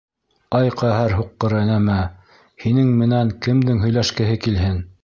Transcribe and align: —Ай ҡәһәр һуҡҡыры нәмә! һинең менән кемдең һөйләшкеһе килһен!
—Ай 0.59 0.71
ҡәһәр 0.81 1.13
һуҡҡыры 1.17 1.61
нәмә! 1.67 1.99
һинең 2.65 2.91
менән 3.05 3.35
кемдең 3.49 3.87
һөйләшкеһе 3.89 4.45
килһен! 4.49 4.87